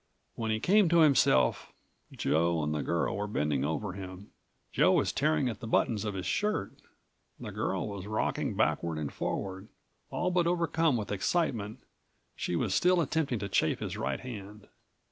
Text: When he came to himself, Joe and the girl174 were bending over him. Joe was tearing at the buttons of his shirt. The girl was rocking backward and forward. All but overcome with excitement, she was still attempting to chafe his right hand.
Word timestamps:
When 0.33 0.49
he 0.49 0.59
came 0.59 0.89
to 0.89 1.01
himself, 1.01 1.71
Joe 2.11 2.63
and 2.63 2.73
the 2.73 2.81
girl174 2.81 3.13
were 3.15 3.27
bending 3.27 3.63
over 3.63 3.93
him. 3.93 4.31
Joe 4.71 4.93
was 4.93 5.11
tearing 5.11 5.47
at 5.47 5.59
the 5.59 5.67
buttons 5.67 6.05
of 6.05 6.15
his 6.15 6.25
shirt. 6.25 6.73
The 7.39 7.51
girl 7.51 7.87
was 7.87 8.07
rocking 8.07 8.55
backward 8.55 8.97
and 8.97 9.13
forward. 9.13 9.67
All 10.09 10.31
but 10.31 10.47
overcome 10.47 10.97
with 10.97 11.11
excitement, 11.11 11.81
she 12.35 12.55
was 12.55 12.73
still 12.73 12.99
attempting 12.99 13.37
to 13.37 13.47
chafe 13.47 13.77
his 13.77 13.95
right 13.95 14.19
hand. 14.21 14.69